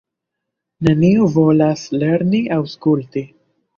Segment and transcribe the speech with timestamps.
[0.87, 3.25] Neniu volas lerni aŭskulti.